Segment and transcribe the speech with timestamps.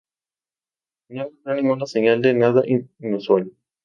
[1.09, 2.63] No encontró ninguna señal de nada
[3.01, 3.51] inusual.